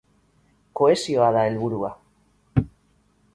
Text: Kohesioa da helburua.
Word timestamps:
Kohesioa 0.79 1.27
da 1.35 1.43
helburua. 1.49 1.93